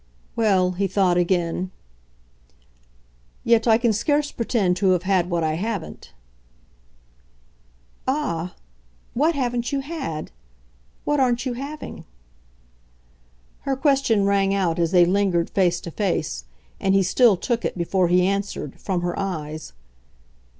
[0.35, 1.69] Well, he thought again.
[3.43, 6.11] "Yet I can scarce pretend to have had what I haven't."
[8.07, 8.55] "Ah,
[9.13, 10.31] WHAT haven't you had?
[11.03, 12.05] what aren't you having?"
[13.59, 16.45] Her question rang out as they lingered face to face,
[16.79, 19.71] and he still took it, before he answered, from her eyes.